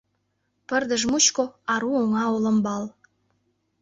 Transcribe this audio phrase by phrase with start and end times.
[0.67, 1.43] Пырдыж мучко—
[1.73, 2.83] ару оҥа олымбал.